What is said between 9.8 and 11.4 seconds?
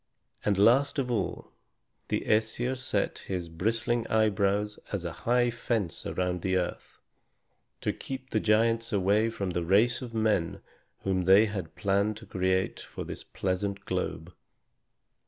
of men whom